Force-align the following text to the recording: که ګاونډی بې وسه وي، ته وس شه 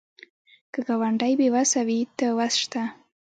که 0.73 0.79
ګاونډی 0.87 1.33
بې 1.39 1.47
وسه 1.55 1.81
وي، 1.87 1.99
ته 2.17 2.25
وس 2.37 2.53
شه 2.61 2.83